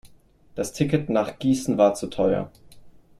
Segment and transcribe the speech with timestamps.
[0.55, 2.51] Das Ticket nach Gießen war zu teuer